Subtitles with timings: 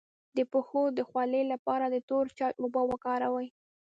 [0.37, 3.47] د پښو د خولې لپاره د تور چای اوبه وکاروئ